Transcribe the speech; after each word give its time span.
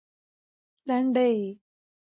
لنډۍ 0.87 1.37